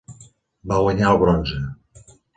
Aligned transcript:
Va 0.71 0.79
guanyar 0.85 1.11
el 1.13 1.19
bronze. 1.25 1.63